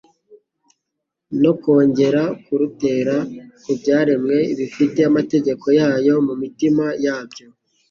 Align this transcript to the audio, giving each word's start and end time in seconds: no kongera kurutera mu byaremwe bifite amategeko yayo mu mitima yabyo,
no 1.41 1.51
kongera 1.61 2.23
kurutera 2.45 3.15
mu 3.65 3.73
byaremwe 3.79 4.37
bifite 4.57 4.99
amategeko 5.09 5.65
yayo 5.79 6.13
mu 6.27 6.33
mitima 6.41 6.85
yabyo, 7.05 7.45